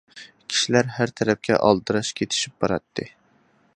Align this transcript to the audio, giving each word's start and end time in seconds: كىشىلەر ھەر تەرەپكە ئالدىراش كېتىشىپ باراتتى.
كىشىلەر 0.53 0.87
ھەر 0.95 1.13
تەرەپكە 1.21 1.59
ئالدىراش 1.67 2.11
كېتىشىپ 2.21 2.57
باراتتى. 2.65 3.07